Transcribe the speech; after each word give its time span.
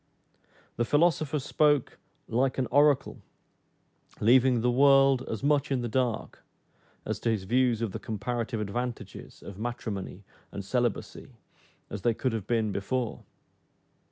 The 0.77 0.83
philosopher 0.83 1.37
spoke 1.37 1.99
'like 2.27 2.57
an 2.57 2.65
oracle,' 2.71 3.21
leaving 4.19 4.61
the 4.61 4.71
world 4.71 5.21
as 5.29 5.43
much 5.43 5.69
in 5.69 5.81
the 5.83 5.87
dark 5.87 6.43
as 7.05 7.19
to 7.19 7.29
his 7.29 7.43
views 7.43 7.83
of 7.83 7.91
the 7.91 7.99
comparative 7.99 8.59
advantages 8.59 9.43
of 9.43 9.59
matrimony 9.59 10.23
and 10.51 10.65
celibacy, 10.65 11.35
as 11.91 12.01
they 12.01 12.15
could 12.15 12.33
have 12.33 12.47
been 12.47 12.71
before. 12.71 13.25